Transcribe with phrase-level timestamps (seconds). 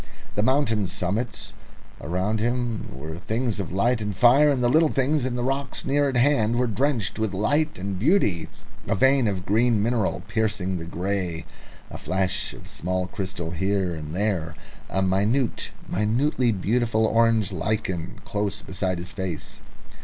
[0.33, 1.53] The mountain summits
[2.01, 5.85] around him were things of light and fire, and the little details of the rocks
[5.85, 8.47] near at hand were drenched with subtle beauty
[8.87, 11.45] a vein of green mineral piercing the grey,
[11.91, 14.55] the flash of crystal faces here and there,
[14.89, 19.61] a minute, minutely beautiful orange lichen close beside his face.